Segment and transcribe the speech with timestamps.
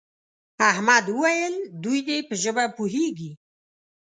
[0.69, 3.31] احمد وویل دوی دې په ژبه پوهېږي.